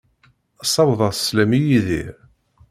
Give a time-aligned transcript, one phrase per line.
[0.63, 2.13] Ssawaḍ-as sslam i Yidir.